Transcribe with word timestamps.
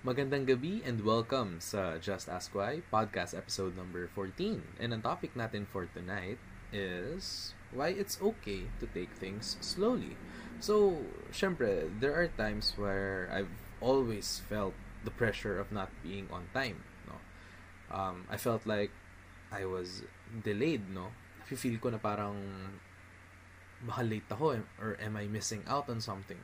Magandang 0.00 0.48
gabi 0.48 0.80
and 0.80 1.04
welcome 1.04 1.60
sa 1.60 2.00
Just 2.00 2.24
Ask 2.24 2.56
Why 2.56 2.80
podcast 2.88 3.36
episode 3.36 3.76
number 3.76 4.08
14. 4.08 4.80
And 4.80 4.96
ang 4.96 5.04
topic 5.04 5.36
natin 5.36 5.68
for 5.68 5.92
tonight 5.92 6.40
is 6.72 7.52
why 7.68 7.92
it's 7.92 8.16
okay 8.16 8.72
to 8.80 8.88
take 8.96 9.12
things 9.12 9.60
slowly. 9.60 10.16
So, 10.56 11.04
syempre, 11.36 11.92
there 12.00 12.16
are 12.16 12.32
times 12.32 12.72
where 12.80 13.28
I've 13.28 13.52
always 13.84 14.40
felt 14.48 14.72
the 15.04 15.12
pressure 15.12 15.60
of 15.60 15.68
not 15.68 15.92
being 16.00 16.32
on 16.32 16.48
time, 16.56 16.80
no? 17.04 17.20
Um, 17.92 18.24
I 18.32 18.40
felt 18.40 18.64
like 18.64 18.96
I 19.52 19.68
was 19.68 20.08
delayed, 20.32 20.88
no? 20.88 21.12
Feel 21.44 21.76
ko 21.76 21.92
na 21.92 22.00
parang 22.00 22.40
baka 23.84 24.00
late 24.08 24.32
ako 24.32 24.64
or 24.80 24.96
am 24.96 25.20
I 25.20 25.28
missing 25.28 25.60
out 25.68 25.92
on 25.92 26.00
something? 26.00 26.40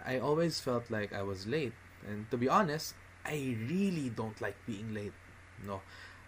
I 0.00 0.16
always 0.16 0.56
felt 0.56 0.88
like 0.88 1.12
I 1.12 1.20
was 1.20 1.44
late 1.44 1.76
and 2.06 2.30
to 2.30 2.36
be 2.38 2.48
honest, 2.48 2.94
I 3.26 3.58
really 3.66 4.08
don't 4.08 4.38
like 4.40 4.56
being 4.66 4.94
late. 4.94 5.12
No. 5.66 5.82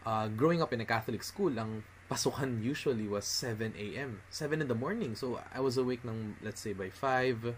Uh, 0.05 0.29
growing 0.29 0.63
up 0.63 0.73
in 0.73 0.81
a 0.81 0.89
Catholic 0.89 1.23
school, 1.23 1.55
ang 1.59 1.85
pasukan 2.11 2.63
usually 2.63 3.07
was 3.07 3.25
7 3.25 3.75
a.m. 3.79 4.21
7 4.31 4.61
in 4.61 4.69
the 4.69 4.75
morning. 4.75 5.15
So, 5.15 5.39
I 5.55 5.61
was 5.61 5.77
awake 5.77 6.03
ng, 6.03 6.37
let's 6.43 6.61
say, 6.61 6.73
by 6.73 6.91
5 6.91 7.55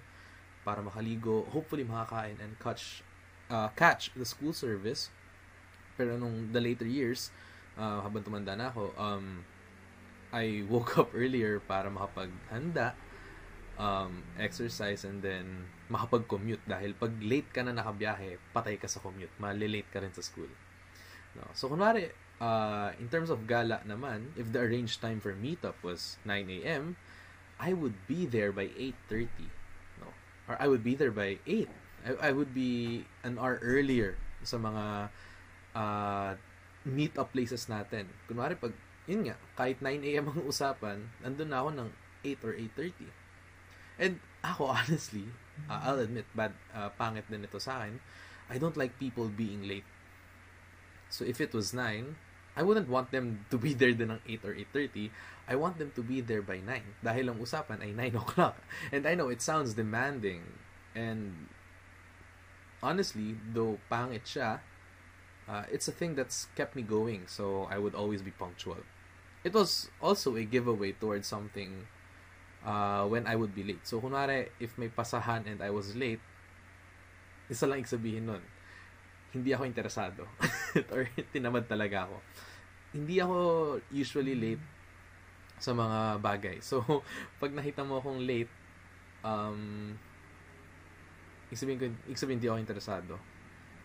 para 0.65 0.85
makaligo, 0.85 1.49
hopefully 1.49 1.85
makakain 1.85 2.37
and 2.43 2.59
catch, 2.61 3.03
uh, 3.49 3.73
catch 3.73 4.13
the 4.13 4.29
school 4.29 4.53
service. 4.53 5.09
Pero 5.97 6.17
nung 6.21 6.53
the 6.53 6.61
later 6.61 6.85
years, 6.85 7.33
uh, 7.81 8.05
habang 8.05 8.25
tumanda 8.25 8.53
na 8.57 8.69
ako, 8.69 8.93
um, 9.01 9.45
I 10.33 10.63
woke 10.69 10.97
up 11.01 11.11
earlier 11.17 11.61
para 11.65 11.89
makapaghanda 11.89 12.93
um, 13.81 14.21
exercise 14.37 15.09
and 15.09 15.25
then 15.25 15.65
makapag-commute 15.89 16.61
dahil 16.69 16.93
pag 16.93 17.17
late 17.25 17.49
ka 17.49 17.65
na 17.65 17.73
nakabiyahe, 17.73 18.37
patay 18.53 18.77
ka 18.77 18.87
sa 18.87 19.01
commute. 19.01 19.33
Malilate 19.41 19.89
ka 19.89 20.05
rin 20.05 20.13
sa 20.13 20.21
school. 20.21 20.53
No? 21.35 21.49
So, 21.57 21.73
kunwari, 21.73 22.13
uh, 22.39 22.93
in 23.01 23.09
terms 23.09 23.33
of 23.33 23.49
gala 23.49 23.81
naman, 23.89 24.37
if 24.37 24.53
the 24.53 24.61
arranged 24.61 25.01
time 25.01 25.19
for 25.19 25.33
meetup 25.33 25.81
was 25.81 26.21
9 26.29 26.45
a.m., 26.61 27.01
I 27.57 27.73
would 27.73 27.97
be 28.05 28.29
there 28.29 28.53
by 28.53 28.69
8.30. 29.09 29.49
No? 30.05 30.13
Or 30.53 30.61
I 30.61 30.69
would 30.69 30.85
be 30.85 30.95
there 30.95 31.13
by 31.13 31.41
8. 31.49 31.69
I, 32.05 32.11
I 32.29 32.31
would 32.37 32.53
be 32.53 33.05
an 33.25 33.41
hour 33.41 33.61
earlier 33.65 34.17
sa 34.45 34.57
mga 34.57 34.85
uh, 35.73 36.31
meet-up 36.85 37.33
places 37.33 37.65
natin. 37.69 38.09
Kunwari, 38.29 38.57
pag, 38.61 38.77
yun 39.09 39.25
nga, 39.29 39.37
kahit 39.57 39.81
9 39.81 40.01
a.m. 40.05 40.33
ang 40.33 40.45
usapan, 40.45 41.01
nandun 41.25 41.49
na 41.49 41.65
ako 41.65 41.71
ng 41.77 41.89
8 42.25 42.45
or 42.45 42.55
8.30. 42.79 43.20
And 44.01 44.19
ako, 44.41 44.73
honestly, 44.81 45.29
uh, 45.69 45.85
I'll 45.85 46.01
admit, 46.01 46.25
bad, 46.33 46.57
uh, 46.73 46.89
pangit 46.97 47.29
din 47.29 47.45
ito 47.45 47.61
sa 47.61 47.85
akin. 47.85 48.01
I 48.49 48.57
don't 48.57 48.81
like 48.81 48.97
people 48.97 49.29
being 49.29 49.69
late. 49.69 49.87
So 51.13 51.29
if 51.29 51.39
it 51.39 51.53
was 51.53 51.77
9, 51.77 52.17
I 52.57 52.63
wouldn't 52.65 52.89
want 52.89 53.13
them 53.13 53.45
to 53.53 53.61
be 53.61 53.77
there 53.77 53.93
din 53.93 54.11
ng 54.11 54.23
8 54.27 54.49
or 54.49 54.55
8.30. 54.75 55.13
I 55.47 55.55
want 55.55 55.79
them 55.79 55.93
to 55.95 56.03
be 56.03 56.25
there 56.25 56.43
by 56.43 56.59
9. 56.65 57.05
Dahil 57.05 57.31
ang 57.31 57.39
usapan 57.39 57.85
ay 57.85 57.93
9 57.93 58.17
o'clock. 58.25 58.57
And 58.91 59.05
I 59.05 59.15
know 59.15 59.29
it 59.29 59.45
sounds 59.45 59.77
demanding. 59.77 60.43
And 60.97 61.53
honestly, 62.83 63.37
though 63.53 63.79
pangit 63.93 64.25
siya, 64.25 64.65
uh, 65.47 65.65
it's 65.71 65.87
a 65.87 65.95
thing 65.95 66.17
that's 66.17 66.49
kept 66.57 66.75
me 66.75 66.83
going. 66.83 67.29
So 67.29 67.69
I 67.69 67.77
would 67.77 67.95
always 67.95 68.23
be 68.25 68.33
punctual. 68.33 68.83
It 69.45 69.53
was 69.53 69.89
also 70.01 70.37
a 70.37 70.45
giveaway 70.45 70.93
towards 70.93 71.27
something 71.27 71.87
uh, 72.65 73.05
when 73.09 73.27
I 73.27 73.37
would 73.37 73.55
be 73.55 73.65
late. 73.65 73.85
So, 73.85 74.01
kunwari, 74.01 74.49
if 74.61 74.77
may 74.77 74.89
pasahan 74.89 75.49
and 75.49 75.61
I 75.63 75.71
was 75.71 75.97
late, 75.97 76.21
isa 77.51 77.67
lang 77.67 77.83
sabihin 77.85 78.31
nun, 78.31 78.43
hindi 79.35 79.55
ako 79.55 79.65
interesado. 79.67 80.23
or 80.95 81.07
tinamad 81.35 81.67
talaga 81.67 82.07
ako. 82.07 82.17
Hindi 82.91 83.23
ako 83.23 83.37
usually 83.95 84.35
late 84.35 84.65
sa 85.61 85.77
mga 85.77 86.19
bagay. 86.19 86.57
So, 86.63 86.83
pag 87.43 87.53
nakita 87.55 87.87
mo 87.87 88.01
akong 88.01 88.23
late, 88.23 88.51
um, 89.23 89.95
isabihin 91.53 91.79
ko, 91.79 91.85
isabihin 92.11 92.39
hindi 92.41 92.49
ako 92.51 92.59
interesado. 92.59 93.15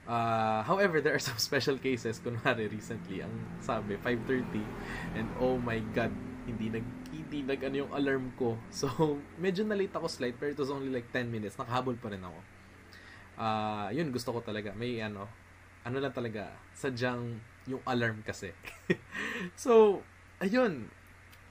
Uh, 0.06 0.62
however, 0.62 1.02
there 1.02 1.18
are 1.18 1.22
some 1.22 1.38
special 1.42 1.78
cases. 1.82 2.22
Kunwari, 2.22 2.70
recently, 2.70 3.26
ang 3.26 3.34
sabi, 3.58 3.98
5.30, 3.98 4.62
and 5.18 5.26
oh 5.42 5.58
my 5.58 5.82
God, 5.94 6.14
hindi 6.46 6.70
nag 6.70 6.86
hindi 7.26 7.42
nag 7.42 7.62
ano 7.66 7.76
yung 7.86 7.94
alarm 7.94 8.26
ko. 8.38 8.54
So, 8.82 8.88
medyo 9.42 9.66
na 9.66 9.74
late 9.74 9.94
ako 9.94 10.08
slight 10.08 10.38
pero 10.38 10.54
it 10.54 10.60
was 10.62 10.70
only 10.70 10.94
like 10.94 11.10
10 11.10 11.28
minutes. 11.28 11.58
Nakahabol 11.58 11.98
pa 11.98 12.14
rin 12.14 12.22
ako. 12.22 12.40
Ah, 13.36 13.44
uh, 13.44 13.88
yun 13.92 14.14
gusto 14.14 14.32
ko 14.32 14.40
talaga. 14.46 14.72
May 14.78 15.02
ano, 15.02 15.28
ano 15.86 15.98
lang 16.02 16.14
talaga, 16.14 16.54
sadyang 16.74 17.42
yung 17.66 17.82
alarm 17.86 18.22
kasi. 18.22 18.54
so, 19.58 20.02
ayun. 20.42 20.90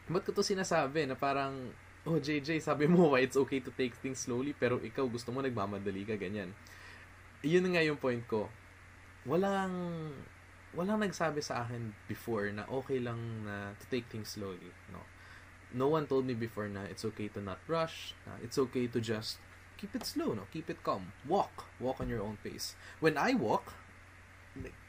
Ba't 0.06 0.22
ko 0.22 0.30
to 0.30 0.44
sinasabi 0.44 1.08
na 1.08 1.18
parang, 1.18 1.72
oh 2.04 2.20
JJ, 2.20 2.60
sabi 2.60 2.86
mo 2.86 3.06
why 3.12 3.26
it's 3.26 3.38
okay 3.38 3.58
to 3.58 3.74
take 3.74 3.96
things 3.98 4.24
slowly 4.24 4.52
pero 4.54 4.78
ikaw 4.78 5.04
gusto 5.10 5.34
mo 5.34 5.42
nagmamadali 5.42 6.06
ka, 6.06 6.14
ganyan. 6.14 6.54
Yun 7.44 7.66
nga 7.74 7.82
yung 7.84 7.98
point 8.00 8.22
ko. 8.24 8.48
Walang 9.24 9.72
walang 10.74 10.98
nagsabi 10.98 11.38
sa 11.38 11.62
akin 11.64 11.94
before 12.10 12.50
na 12.50 12.66
okay 12.66 12.98
lang 12.98 13.18
na 13.46 13.72
to 13.78 13.84
take 13.88 14.10
things 14.10 14.34
slowly, 14.34 14.74
no. 14.90 15.02
No 15.74 15.90
one 15.90 16.06
told 16.06 16.24
me 16.24 16.38
before 16.38 16.70
na 16.70 16.86
it's 16.86 17.02
okay 17.02 17.26
to 17.34 17.42
not 17.42 17.58
rush, 17.66 18.14
na 18.22 18.38
it's 18.38 18.54
okay 18.56 18.86
to 18.86 19.02
just 19.02 19.42
keep 19.74 19.90
it 19.92 20.06
slow, 20.06 20.32
no. 20.32 20.46
Keep 20.54 20.70
it 20.70 20.80
calm. 20.86 21.10
Walk, 21.26 21.66
walk 21.82 21.98
on 21.98 22.06
your 22.06 22.22
own 22.22 22.38
pace. 22.46 22.78
When 23.02 23.18
I 23.18 23.34
walk, 23.34 23.74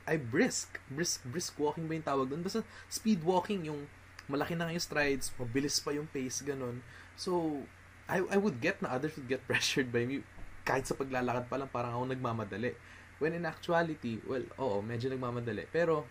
I 0.06 0.22
brisk, 0.22 0.78
brisk, 0.94 1.26
brisk 1.26 1.58
walking 1.58 1.90
ba 1.90 1.98
yung 1.98 2.06
tawag 2.06 2.30
doon? 2.30 2.46
Basta 2.46 2.62
speed 2.86 3.26
walking 3.26 3.66
yung 3.66 3.90
malaki 4.30 4.54
na 4.54 4.70
yung 4.70 4.82
strides, 4.82 5.34
mabilis 5.42 5.82
pa 5.82 5.90
yung 5.90 6.06
pace, 6.06 6.46
ganun. 6.46 6.86
So, 7.18 7.66
I, 8.06 8.22
I 8.30 8.38
would 8.38 8.62
get 8.62 8.86
na 8.86 8.94
others 8.94 9.18
would 9.18 9.30
get 9.30 9.42
pressured 9.50 9.90
by 9.90 10.06
me 10.06 10.22
kahit 10.66 10.86
sa 10.86 10.98
paglalakad 10.98 11.50
pa 11.50 11.58
lang 11.62 11.70
parang 11.70 11.94
ako 11.94 12.06
nagmamadali 12.10 12.74
When 13.16 13.32
in 13.32 13.48
actuality, 13.48 14.20
well, 14.28 14.44
oo, 14.60 14.84
medyo 14.84 15.08
nagmamadali. 15.08 15.72
Pero, 15.72 16.04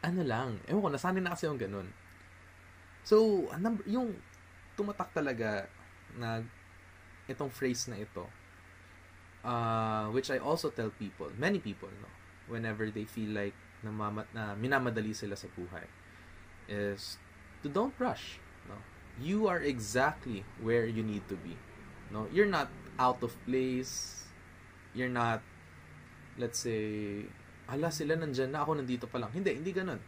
ano 0.00 0.20
lang, 0.24 0.56
ewan 0.64 0.80
ko, 0.80 0.88
nasanay 0.88 1.20
na 1.20 1.36
kasi 1.36 1.44
yung 1.44 1.60
ganun. 1.60 1.92
So, 3.08 3.48
number, 3.56 3.80
yung 3.88 4.20
tumatak 4.76 5.16
talaga 5.16 5.64
na 6.12 6.44
itong 7.24 7.48
phrase 7.48 7.88
na 7.88 7.96
ito, 7.96 8.28
uh, 9.40 10.12
which 10.12 10.28
I 10.28 10.36
also 10.36 10.68
tell 10.68 10.92
people, 10.92 11.32
many 11.40 11.56
people, 11.56 11.88
no, 11.88 12.12
whenever 12.52 12.92
they 12.92 13.08
feel 13.08 13.32
like 13.32 13.56
namamat, 13.80 14.28
na 14.36 14.52
minamadali 14.52 15.16
sila 15.16 15.40
sa 15.40 15.48
buhay, 15.56 15.88
is 16.68 17.16
to 17.64 17.72
don't 17.72 17.96
rush. 17.96 18.44
No? 18.68 18.76
You 19.16 19.48
are 19.48 19.64
exactly 19.64 20.44
where 20.60 20.84
you 20.84 21.00
need 21.00 21.24
to 21.32 21.36
be. 21.40 21.56
No, 22.12 22.28
you're 22.28 22.48
not 22.48 22.68
out 23.00 23.24
of 23.24 23.32
place. 23.48 24.28
You're 24.92 25.12
not 25.12 25.40
let's 26.38 26.62
say, 26.62 27.26
ala 27.66 27.90
sila 27.90 28.14
nandyan 28.14 28.54
na, 28.54 28.62
ako 28.62 28.78
nandito 28.78 29.10
pa 29.10 29.18
lang. 29.18 29.34
Hindi, 29.34 29.58
hindi 29.58 29.74
ganun. 29.74 29.98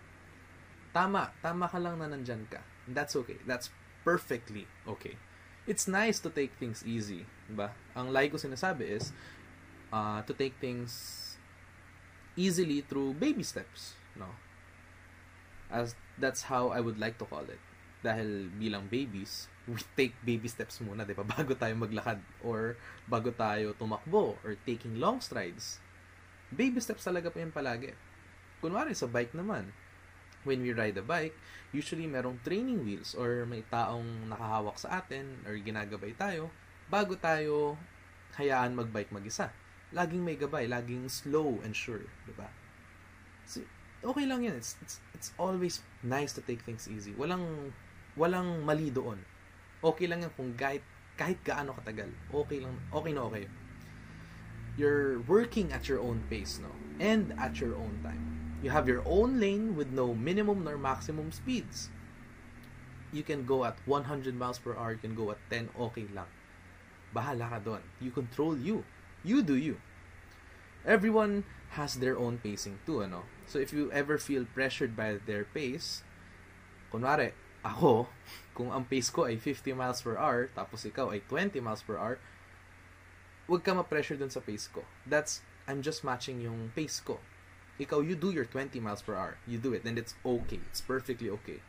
Tama, 0.94 1.34
tama 1.42 1.66
ka 1.66 1.78
lang 1.82 1.98
na 1.98 2.06
nandyan 2.06 2.46
ka. 2.46 2.62
That's 2.90 3.14
okay. 3.14 3.38
That's 3.46 3.70
perfectly 4.04 4.66
okay. 4.86 5.16
It's 5.66 5.86
nice 5.86 6.18
to 6.26 6.30
take 6.30 6.56
things 6.58 6.82
easy, 6.82 7.24
ba? 7.46 7.72
Ang 7.94 8.10
like 8.10 8.34
ko 8.34 8.38
sinasabi 8.40 8.90
is 8.90 9.14
uh, 9.94 10.20
to 10.26 10.32
take 10.34 10.58
things 10.58 10.90
easily 12.34 12.82
through 12.82 13.14
baby 13.14 13.46
steps, 13.46 13.94
no? 14.18 14.34
As 15.70 15.94
that's 16.18 16.50
how 16.50 16.74
I 16.74 16.82
would 16.82 16.98
like 16.98 17.18
to 17.22 17.26
call 17.28 17.46
it. 17.46 17.62
Dahil 18.02 18.50
bilang 18.56 18.88
babies, 18.90 19.46
we 19.68 19.78
take 19.94 20.16
baby 20.26 20.48
steps 20.50 20.80
muna, 20.82 21.06
'di 21.06 21.14
ba? 21.14 21.22
Bago 21.36 21.54
tayo 21.54 21.76
maglakad 21.78 22.18
or 22.42 22.80
bago 23.06 23.30
tayo 23.30 23.76
tumakbo 23.76 24.40
or 24.42 24.58
taking 24.66 24.98
long 24.98 25.22
strides 25.22 25.78
baby 26.50 26.82
steps 26.82 27.06
talaga 27.06 27.30
po 27.30 27.38
yan 27.38 27.54
palagi. 27.54 27.94
Kunwari 28.58 28.92
sa 28.92 29.08
bike 29.08 29.32
naman, 29.32 29.70
when 30.44 30.62
we 30.64 30.72
ride 30.72 30.96
a 30.96 31.04
bike, 31.04 31.36
usually 31.70 32.08
merong 32.08 32.40
training 32.42 32.82
wheels 32.82 33.14
or 33.14 33.44
may 33.44 33.62
taong 33.68 34.28
nakahawak 34.30 34.76
sa 34.80 35.02
atin 35.02 35.40
or 35.44 35.54
ginagabay 35.60 36.16
tayo 36.16 36.48
bago 36.90 37.14
tayo 37.14 37.76
hayaan 38.38 38.74
magbike 38.74 39.12
mag-isa. 39.12 39.52
Laging 39.90 40.22
may 40.22 40.38
gabay, 40.38 40.70
laging 40.70 41.10
slow 41.10 41.58
and 41.66 41.74
sure, 41.74 42.06
di 42.22 42.34
ba? 42.38 42.46
So, 43.42 43.62
okay 44.06 44.22
lang 44.22 44.46
yan. 44.46 44.54
It's, 44.54 44.78
it's, 44.78 45.02
it's 45.12 45.30
always 45.34 45.82
nice 46.06 46.30
to 46.38 46.42
take 46.46 46.62
things 46.62 46.86
easy. 46.86 47.10
Walang, 47.18 47.74
walang 48.14 48.62
mali 48.62 48.94
doon. 48.94 49.18
Okay 49.82 50.06
lang 50.06 50.22
yan 50.22 50.30
kung 50.38 50.54
kahit, 50.54 50.86
kahit 51.18 51.42
gaano 51.42 51.74
katagal. 51.74 52.06
Okay 52.30 52.62
lang, 52.62 52.78
okay 52.94 53.10
na 53.10 53.26
okay 53.26 53.50
you're 54.80 55.20
working 55.28 55.72
at 55.72 55.88
your 55.88 56.00
own 56.00 56.22
pace, 56.30 56.58
no? 56.62 56.72
And 56.98 57.36
at 57.38 57.60
your 57.60 57.76
own 57.76 58.00
time. 58.02 58.39
You 58.60 58.70
have 58.70 58.88
your 58.88 59.02
own 59.08 59.40
lane 59.40 59.72
with 59.72 59.88
no 59.88 60.12
minimum 60.12 60.64
nor 60.64 60.76
maximum 60.76 61.32
speeds. 61.32 61.88
You 63.10 63.22
can 63.24 63.48
go 63.48 63.64
at 63.64 63.80
100 63.86 64.36
miles 64.36 64.58
per 64.60 64.76
hour, 64.76 64.92
you 64.92 65.02
can 65.02 65.16
go 65.16 65.30
at 65.32 65.40
10, 65.48 65.70
okay 65.74 66.06
lang. 66.12 66.28
Bahala 67.16 67.50
ka 67.50 67.58
doon. 67.58 67.82
You 67.98 68.12
control 68.12 68.54
you. 68.54 68.84
You 69.24 69.42
do 69.42 69.56
you. 69.56 69.80
Everyone 70.84 71.44
has 71.74 71.98
their 71.98 72.16
own 72.16 72.38
pacing 72.38 72.78
too, 72.86 73.02
ano? 73.02 73.24
So 73.48 73.58
if 73.58 73.72
you 73.72 73.90
ever 73.90 74.18
feel 74.18 74.46
pressured 74.46 74.94
by 74.94 75.18
their 75.24 75.44
pace, 75.44 76.04
kunwari, 76.92 77.32
ako, 77.64 78.12
kung 78.56 78.70
ang 78.70 78.84
pace 78.84 79.10
ko 79.10 79.24
ay 79.24 79.40
50 79.40 79.72
miles 79.72 80.04
per 80.04 80.20
hour, 80.20 80.52
tapos 80.52 80.84
ikaw 80.84 81.10
ay 81.10 81.24
20 81.26 81.58
miles 81.64 81.82
per 81.82 81.96
hour, 81.96 82.20
huwag 83.48 83.64
ka 83.64 83.74
ma-pressure 83.74 84.20
dun 84.20 84.30
sa 84.30 84.44
pace 84.44 84.68
ko. 84.70 84.86
That's, 85.08 85.42
I'm 85.66 85.82
just 85.82 86.04
matching 86.04 86.44
yung 86.44 86.70
pace 86.76 87.02
ko. 87.02 87.18
Ikaw, 87.80 88.04
you 88.04 88.12
do 88.12 88.28
your 88.28 88.44
20 88.44 88.76
miles 88.78 89.00
per 89.00 89.16
hour. 89.16 89.40
You 89.48 89.56
do 89.56 89.72
it, 89.72 89.88
and 89.88 89.96
it's 89.96 90.12
okay. 90.20 90.60
It's 90.68 90.84
perfectly 90.84 91.32
okay. 91.40 91.64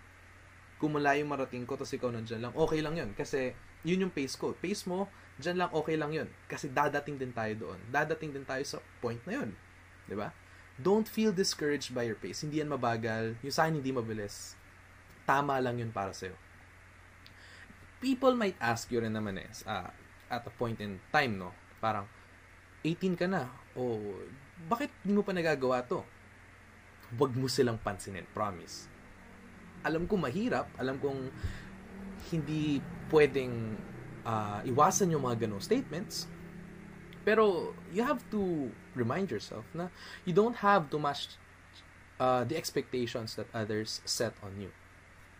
Kung 0.75 0.99
malayo 0.99 1.23
marating 1.23 1.63
ko, 1.63 1.79
tapos 1.79 1.95
ikaw 1.95 2.11
nandyan 2.11 2.43
lang, 2.43 2.53
okay 2.57 2.83
lang 2.83 2.99
yun. 2.99 3.15
Kasi, 3.15 3.55
yun 3.87 4.03
yung 4.03 4.13
pace 4.13 4.35
ko. 4.35 4.51
Pace 4.59 4.83
mo, 4.83 5.07
dyan 5.39 5.55
lang 5.63 5.71
okay 5.71 5.95
lang 5.95 6.11
yun. 6.11 6.27
Kasi 6.51 6.67
dadating 6.67 7.15
din 7.15 7.31
tayo 7.31 7.53
doon. 7.55 7.79
Dadating 7.87 8.35
din 8.35 8.43
tayo 8.43 8.61
sa 8.67 8.77
point 8.99 9.21
na 9.23 9.39
yun. 9.39 9.55
ba? 10.11 10.35
Don't 10.75 11.07
feel 11.07 11.31
discouraged 11.31 11.95
by 11.95 12.03
your 12.03 12.19
pace. 12.19 12.43
Hindi 12.43 12.59
yan 12.59 12.73
mabagal. 12.73 13.39
Yung 13.45 13.55
sa 13.55 13.71
hindi 13.71 13.93
mabilis. 13.93 14.59
Tama 15.23 15.63
lang 15.63 15.79
yun 15.79 15.93
para 15.95 16.11
sa'yo. 16.11 16.35
People 18.01 18.33
might 18.33 18.57
ask 18.57 18.89
you 18.89 18.97
rin 18.97 19.13
naman 19.13 19.37
eh, 19.37 19.49
uh, 19.69 19.93
at 20.27 20.41
a 20.41 20.53
point 20.57 20.81
in 20.81 20.97
time, 21.13 21.37
no? 21.37 21.53
Parang, 21.77 22.09
18 22.81 23.13
ka 23.13 23.29
na. 23.29 23.45
O, 23.77 23.99
bakit 24.67 24.91
hindi 25.01 25.17
mo 25.17 25.23
pa 25.23 25.31
nagagawa 25.31 25.83
to? 25.87 26.03
Huwag 27.15 27.31
mo 27.35 27.47
silang 27.47 27.79
pansinin, 27.79 28.27
promise. 28.31 28.87
Alam 29.83 30.05
ko 30.07 30.15
mahirap, 30.15 30.69
alam 30.79 30.99
kong 31.01 31.31
hindi 32.31 32.79
pwedeng 33.11 33.75
uh, 34.23 34.61
iwasan 34.63 35.11
yung 35.11 35.25
mga 35.25 35.47
ganong 35.47 35.63
statements. 35.63 36.29
Pero 37.21 37.75
you 37.93 38.01
have 38.01 38.23
to 38.33 38.73
remind 38.97 39.29
yourself 39.29 39.65
na 39.77 39.93
you 40.25 40.33
don't 40.33 40.65
have 40.65 40.89
to 40.89 40.97
match 40.97 41.37
uh, 42.17 42.43
the 42.45 42.57
expectations 42.57 43.37
that 43.37 43.49
others 43.53 44.01
set 44.05 44.33
on 44.41 44.57
you. 44.61 44.71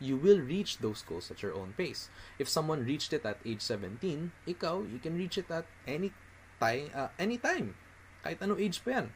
You 0.02 0.18
will 0.18 0.42
reach 0.42 0.82
those 0.82 1.06
goals 1.06 1.30
at 1.30 1.46
your 1.46 1.54
own 1.54 1.78
pace. 1.78 2.10
If 2.42 2.50
someone 2.50 2.86
reached 2.86 3.14
it 3.14 3.22
at 3.22 3.38
age 3.46 3.62
17, 3.62 4.02
ikaw, 4.50 4.82
you 4.90 4.98
can 4.98 5.14
reach 5.14 5.38
it 5.38 5.46
at 5.54 5.66
any 5.86 6.10
time, 6.58 6.90
uh, 6.94 7.14
any 7.22 7.38
time. 7.38 7.78
Kahit 8.22 8.40
ano 8.46 8.58
age 8.58 8.82
pa 8.86 9.02
yan. 9.02 9.08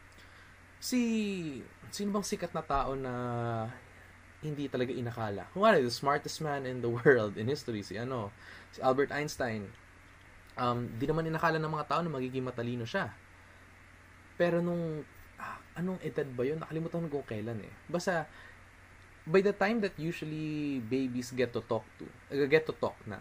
Si, 0.82 1.00
sino 1.90 2.14
bang 2.14 2.26
sikat 2.26 2.52
na 2.54 2.62
tao 2.66 2.94
na 2.94 3.14
hindi 4.46 4.70
talaga 4.70 4.94
inakala? 4.94 5.50
Kung 5.54 5.66
the 5.66 5.90
smartest 5.90 6.42
man 6.42 6.70
in 6.70 6.82
the 6.82 6.92
world 7.02 7.38
in 7.38 7.50
history, 7.50 7.82
si 7.82 7.98
ano, 7.98 8.30
si 8.70 8.82
Albert 8.82 9.10
Einstein. 9.14 9.70
Um, 10.56 10.88
di 10.96 11.04
naman 11.04 11.28
inakala 11.28 11.60
ng 11.60 11.72
mga 11.72 11.88
tao 11.90 12.00
na 12.00 12.12
magiging 12.14 12.46
matalino 12.46 12.88
siya. 12.88 13.12
Pero 14.40 14.64
nung, 14.64 15.04
ah, 15.40 15.60
anong 15.76 16.00
edad 16.04 16.28
ba 16.32 16.44
yun? 16.48 16.60
Nakalimutan 16.64 17.08
ko 17.12 17.24
kailan 17.28 17.60
eh. 17.60 17.74
Basta, 17.92 18.24
by 19.28 19.42
the 19.44 19.52
time 19.52 19.84
that 19.84 19.96
usually 20.00 20.80
babies 20.86 21.34
get 21.36 21.52
to 21.52 21.60
talk 21.66 21.84
to, 22.00 22.08
uh, 22.32 22.48
get 22.48 22.64
to 22.68 22.76
talk 22.78 22.96
na, 23.04 23.20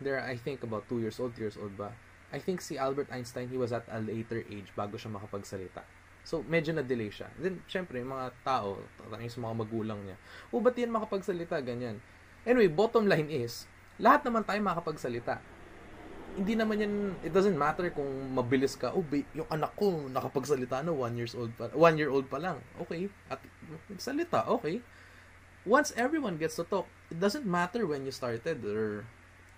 they're, 0.00 0.20
I 0.20 0.36
think, 0.36 0.60
about 0.62 0.88
2 0.92 1.00
years 1.00 1.16
old, 1.16 1.32
3 1.36 1.48
years 1.48 1.56
old 1.56 1.72
ba? 1.78 1.92
I 2.28 2.38
think 2.38 2.60
si 2.60 2.76
Albert 2.76 3.08
Einstein, 3.08 3.48
he 3.48 3.56
was 3.56 3.72
at 3.72 3.88
a 3.88 4.00
later 4.00 4.44
age 4.44 4.68
bago 4.76 5.00
siya 5.00 5.08
makapagsalita. 5.16 5.80
So, 6.28 6.44
medyo 6.44 6.76
na-delay 6.76 7.08
siya. 7.08 7.32
Then, 7.40 7.64
syempre, 7.64 8.04
yung 8.04 8.12
mga 8.12 8.36
tao, 8.44 8.84
tatanungin 9.00 9.32
sa 9.32 9.40
mga 9.40 9.54
magulang 9.64 10.00
niya, 10.04 10.20
o, 10.52 10.60
ba't 10.60 10.76
yan 10.76 10.92
makapagsalita? 10.92 11.56
Ganyan. 11.64 12.04
Anyway, 12.44 12.68
bottom 12.68 13.08
line 13.08 13.32
is, 13.32 13.64
lahat 13.96 14.28
naman 14.28 14.44
tayo 14.44 14.60
makapagsalita. 14.60 15.40
Hindi 16.36 16.52
naman 16.52 16.84
yan, 16.84 16.94
it 17.24 17.32
doesn't 17.32 17.56
matter 17.56 17.88
kung 17.96 18.36
mabilis 18.36 18.76
ka, 18.76 18.92
oh, 18.92 19.00
ba- 19.00 19.24
yung 19.32 19.48
anak 19.48 19.72
ko 19.72 20.04
nakapagsalita 20.12 20.84
na, 20.84 20.92
one 20.92 21.16
years 21.16 21.32
old 21.32 21.50
pa, 21.56 21.72
one 21.72 21.96
year 21.96 22.12
old 22.12 22.28
pa 22.28 22.36
lang. 22.36 22.60
Okay. 22.76 23.08
At, 23.32 23.40
salita, 23.96 24.44
okay. 24.52 24.84
Once 25.64 25.96
everyone 25.96 26.36
gets 26.36 26.60
to 26.60 26.64
talk, 26.68 26.84
it 27.08 27.16
doesn't 27.16 27.48
matter 27.48 27.88
when 27.88 28.04
you 28.04 28.12
started 28.12 28.60
or 28.68 29.08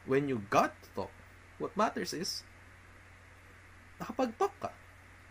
when 0.06 0.30
you 0.30 0.46
got 0.54 0.70
to 0.86 0.88
talk. 0.94 1.12
What 1.58 1.74
matters 1.74 2.14
is, 2.14 2.46
nakapag-talk 4.00 4.54
ka. 4.58 4.70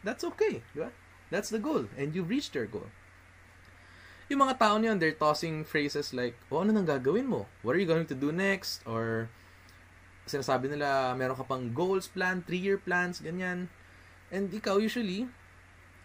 That's 0.06 0.24
okay, 0.24 0.64
di 0.72 0.80
ba? 0.80 0.94
That's 1.34 1.50
the 1.50 1.60
goal. 1.60 1.90
And 1.98 2.16
you've 2.16 2.30
reached 2.30 2.56
your 2.56 2.70
goal. 2.70 2.88
Yung 4.30 4.46
mga 4.46 4.62
tao 4.62 4.78
niyon, 4.78 5.02
they're 5.02 5.18
tossing 5.18 5.66
phrases 5.66 6.14
like, 6.14 6.38
oh, 6.54 6.62
ano 6.62 6.70
nang 6.70 6.86
gagawin 6.86 7.26
mo? 7.26 7.50
What 7.66 7.74
are 7.74 7.82
you 7.82 7.90
going 7.90 8.06
to 8.06 8.18
do 8.18 8.30
next? 8.30 8.86
Or, 8.86 9.30
sinasabi 10.30 10.70
nila, 10.70 11.18
meron 11.18 11.34
ka 11.34 11.46
pang 11.50 11.74
goals 11.74 12.06
plan, 12.06 12.46
three-year 12.46 12.78
plans, 12.78 13.26
ganyan. 13.26 13.74
And 14.30 14.54
ikaw, 14.54 14.78
usually, 14.78 15.26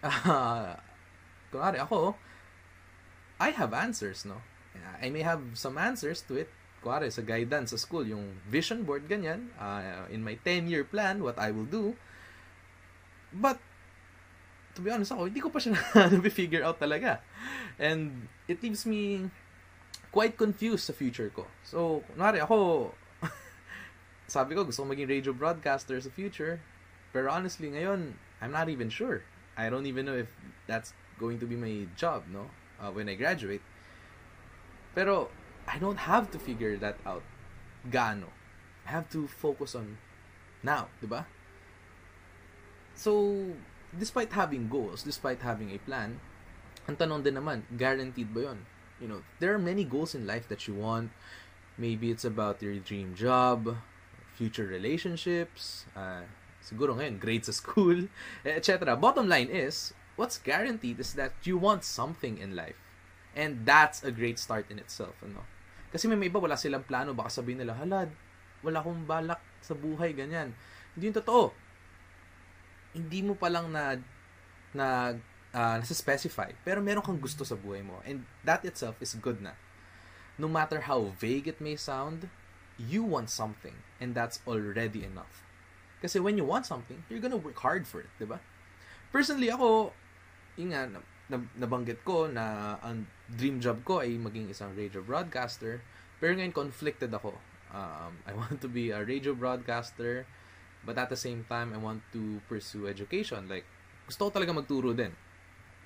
uh, 0.01 0.81
kunwari 1.53 1.77
ako, 1.85 2.17
I 3.37 3.53
have 3.53 3.77
answers, 3.77 4.25
no? 4.25 4.41
I 5.05 5.13
may 5.13 5.21
have 5.21 5.45
some 5.53 5.77
answers 5.77 6.25
to 6.33 6.41
it. 6.41 6.49
Kunwari, 6.81 7.13
sa 7.13 7.21
guidance 7.21 7.77
sa 7.77 7.79
school, 7.79 8.09
yung 8.09 8.41
vision 8.49 8.89
board, 8.89 9.05
ganyan. 9.05 9.53
Uh, 9.61 10.09
in 10.09 10.25
my 10.25 10.41
10-year 10.41 10.89
plan, 10.89 11.21
what 11.21 11.37
I 11.37 11.53
will 11.53 11.69
do. 11.69 11.93
But, 13.35 13.59
to 14.79 14.81
be 14.81 14.91
honest 14.91 15.11
ako, 15.11 15.27
hindi 15.27 15.43
ko 15.43 15.51
pa 15.51 15.59
siya 15.59 15.75
na-figure 16.15 16.63
out 16.63 16.79
talaga. 16.79 17.19
And 17.79 18.31
it 18.47 18.63
leaves 18.63 18.87
me 18.87 19.31
quite 20.15 20.39
confused 20.39 20.87
sa 20.87 20.95
future 20.95 21.35
ko. 21.35 21.51
So, 21.67 22.07
kunwari 22.15 22.39
ako, 22.39 22.95
sabi 24.31 24.55
ko, 24.55 24.63
gusto 24.63 24.87
ko 24.87 24.95
maging 24.95 25.11
radio 25.11 25.33
broadcaster 25.35 25.99
sa 25.99 26.11
future. 26.15 26.63
Pero 27.11 27.27
honestly, 27.31 27.71
ngayon, 27.75 28.15
I'm 28.39 28.55
not 28.55 28.71
even 28.71 28.87
sure. 28.91 29.27
I 29.59 29.71
don't 29.71 29.87
even 29.87 30.07
know 30.07 30.15
if 30.15 30.31
that's 30.71 30.95
going 31.19 31.39
to 31.43 31.47
be 31.47 31.59
my 31.59 31.91
job, 31.99 32.27
no? 32.31 32.51
Uh, 32.79 32.91
when 32.91 33.11
I 33.11 33.15
graduate. 33.15 33.63
Pero, 34.95 35.31
I 35.67 35.79
don't 35.79 35.99
have 36.07 36.31
to 36.31 36.39
figure 36.39 36.79
that 36.79 36.99
out. 37.07 37.23
Gaano. 37.91 38.31
I 38.87 38.91
have 38.91 39.11
to 39.11 39.27
focus 39.27 39.75
on 39.75 39.99
now, 40.63 40.89
di 41.01 41.07
ba? 41.07 41.27
So, 42.95 43.35
despite 43.91 44.33
having 44.33 44.71
goals, 44.71 45.03
despite 45.03 45.43
having 45.43 45.75
a 45.75 45.79
plan, 45.83 46.23
ang 46.87 46.97
tanong 46.97 47.27
din 47.27 47.35
naman, 47.35 47.67
guaranteed 47.75 48.31
ba 48.31 48.55
yon? 48.55 48.59
You 49.03 49.11
know, 49.11 49.21
there 49.43 49.51
are 49.51 49.59
many 49.59 49.83
goals 49.83 50.15
in 50.15 50.27
life 50.27 50.47
that 50.49 50.71
you 50.71 50.79
want. 50.79 51.11
Maybe 51.75 52.15
it's 52.15 52.23
about 52.23 52.63
your 52.63 52.79
dream 52.79 53.19
job, 53.19 53.75
future 54.39 54.65
relationships, 54.65 55.91
uh, 55.99 56.23
siguro 56.63 56.95
ngayon, 56.95 57.19
grades 57.19 57.51
sa 57.51 57.55
school, 57.55 58.07
etc. 58.47 58.95
Bottom 58.95 59.27
line 59.27 59.51
is, 59.51 59.91
what's 60.15 60.39
guaranteed 60.39 61.03
is 61.03 61.19
that 61.19 61.35
you 61.43 61.59
want 61.59 61.83
something 61.83 62.39
in 62.39 62.55
life. 62.55 62.79
And 63.35 63.67
that's 63.67 64.07
a 64.07 64.15
great 64.15 64.39
start 64.39 64.71
in 64.71 64.79
itself. 64.79 65.19
Ano? 65.27 65.43
Kasi 65.91 66.07
may, 66.07 66.15
may 66.15 66.31
iba, 66.31 66.39
wala 66.39 66.55
silang 66.55 66.87
plano. 66.87 67.11
Baka 67.11 67.43
sabihin 67.43 67.59
nila, 67.59 67.75
halad, 67.75 68.15
wala 68.63 68.79
akong 68.79 69.03
balak 69.03 69.43
sa 69.59 69.75
buhay, 69.75 70.15
ganyan. 70.15 70.55
Hindi 70.95 71.11
yung 71.11 71.19
totoo 71.19 71.64
hindi 72.95 73.21
mo 73.21 73.35
pa 73.35 73.51
lang 73.51 73.75
na 73.75 73.99
na 74.75 75.19
uh, 75.55 75.77
nasa-specify, 75.79 76.51
pero 76.67 76.83
meron 76.83 77.03
kang 77.03 77.19
gusto 77.19 77.47
sa 77.47 77.55
buhay 77.55 77.83
mo. 77.83 78.03
And 78.03 78.27
that 78.43 78.67
itself 78.67 78.99
is 79.03 79.15
good 79.19 79.43
na. 79.43 79.55
No 80.35 80.51
matter 80.51 80.91
how 80.91 81.15
vague 81.15 81.47
it 81.47 81.63
may 81.63 81.79
sound, 81.79 82.27
you 82.75 83.07
want 83.07 83.31
something. 83.31 83.79
And 84.03 84.19
that's 84.19 84.43
already 84.51 85.07
enough. 85.07 85.47
Kasi 86.03 86.19
when 86.19 86.35
you 86.35 86.43
want 86.43 86.67
something, 86.67 87.07
you're 87.07 87.23
gonna 87.23 87.39
work 87.39 87.63
hard 87.63 87.87
for 87.87 88.03
it, 88.03 88.11
di 88.19 88.27
ba? 88.27 88.43
Personally, 89.15 89.47
ako, 89.47 89.95
yun 90.59 90.75
nga, 90.75 90.91
nabanggit 91.55 92.03
ko 92.03 92.27
na 92.27 92.77
ang 92.83 93.07
dream 93.31 93.63
job 93.63 93.81
ko 93.87 94.03
ay 94.03 94.19
maging 94.19 94.51
isang 94.51 94.75
radio 94.75 95.01
broadcaster. 95.01 95.81
Pero 96.19 96.35
ngayon, 96.35 96.53
conflicted 96.53 97.15
ako. 97.15 97.39
Um, 97.71 98.19
I 98.27 98.35
want 98.39 98.59
to 98.59 98.69
be 98.69 98.91
a 98.91 99.07
radio 99.07 99.39
broadcaster 99.39 100.27
But 100.85 101.01
at 101.01 101.09
the 101.09 101.17
same 101.17 101.49
time, 101.49 101.73
I 101.73 101.81
want 101.81 102.05
to 102.13 102.45
pursue 102.49 102.87
education. 102.87 103.49
Like, 103.49 103.65
gusto 104.05 104.29
ko 104.29 104.31
talaga 104.31 104.53
magturo 104.53 104.93
din. 104.93 105.17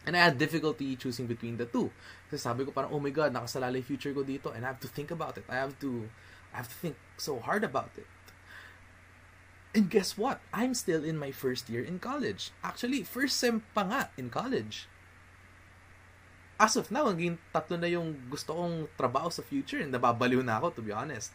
And 0.07 0.17
I 0.17 0.25
had 0.31 0.38
difficulty 0.38 0.97
choosing 0.99 1.26
between 1.26 1.59
the 1.59 1.67
two. 1.67 1.90
Kasi 2.31 2.43
sabi 2.43 2.67
ko 2.67 2.71
parang, 2.75 2.95
oh 2.95 3.02
my 3.02 3.11
God, 3.11 3.35
nakasalalay 3.35 3.83
future 3.83 4.14
ko 4.14 4.23
dito 4.23 4.50
and 4.55 4.64
I 4.64 4.73
have 4.75 4.83
to 4.83 4.90
think 4.90 5.11
about 5.11 5.38
it. 5.38 5.47
I 5.47 5.59
have 5.61 5.78
to, 5.85 6.09
I 6.55 6.64
have 6.64 6.71
to 6.71 6.78
think 6.78 6.97
so 7.19 7.38
hard 7.38 7.62
about 7.62 7.93
it. 7.99 8.09
And 9.76 9.93
guess 9.93 10.17
what? 10.17 10.40
I'm 10.50 10.73
still 10.73 11.05
in 11.05 11.21
my 11.21 11.31
first 11.31 11.69
year 11.69 11.85
in 11.85 12.00
college. 12.00 12.57
Actually, 12.64 13.05
first 13.05 13.37
sem 13.37 13.61
pa 13.76 13.85
nga 13.85 14.02
in 14.17 14.33
college. 14.33 14.88
As 16.59 16.75
of 16.75 16.90
now, 16.90 17.07
hanggang 17.07 17.38
tatlo 17.55 17.78
na 17.78 17.87
yung 17.87 18.17
gusto 18.26 18.50
kong 18.50 18.90
trabaho 18.99 19.31
sa 19.31 19.47
future 19.47 19.78
and 19.78 19.95
nababaliw 19.95 20.43
na 20.43 20.59
ako, 20.59 20.81
to 20.81 20.83
be 20.83 20.90
honest. 20.90 21.31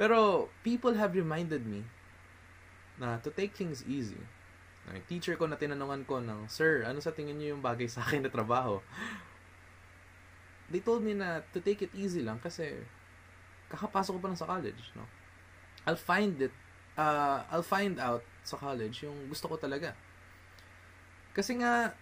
Pero, 0.00 0.48
people 0.64 0.96
have 0.96 1.12
reminded 1.12 1.68
me 1.68 1.84
na 2.96 3.20
to 3.20 3.28
take 3.32 3.52
things 3.52 3.84
easy. 3.84 4.18
Yung 4.86 5.06
teacher 5.10 5.34
ko 5.34 5.50
na 5.50 5.58
tinanungan 5.58 6.06
ko 6.06 6.22
ng, 6.22 6.46
Sir, 6.46 6.86
ano 6.86 7.02
sa 7.02 7.10
tingin 7.10 7.34
niyo 7.34 7.58
yung 7.58 7.64
bagay 7.64 7.90
sa 7.90 8.06
akin 8.06 8.22
na 8.22 8.30
trabaho? 8.30 8.78
They 10.70 10.82
told 10.82 11.02
me 11.02 11.14
na 11.14 11.42
to 11.54 11.58
take 11.58 11.82
it 11.82 11.92
easy 11.94 12.22
lang 12.22 12.38
kasi 12.38 12.86
kakapasok 13.70 14.18
ko 14.18 14.20
pa 14.22 14.28
lang 14.30 14.38
sa 14.38 14.46
college, 14.46 14.94
no? 14.94 15.06
I'll 15.86 15.98
find 15.98 16.34
it, 16.38 16.54
uh, 16.98 17.46
I'll 17.50 17.66
find 17.66 17.98
out 17.98 18.22
sa 18.46 18.58
college 18.58 19.02
yung 19.06 19.26
gusto 19.30 19.50
ko 19.50 19.58
talaga. 19.58 19.94
Kasi 21.34 21.58
nga, 21.58 21.94